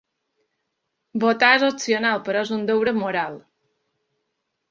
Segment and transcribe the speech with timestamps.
[1.23, 3.37] Votar és opcional, però és un deure moral.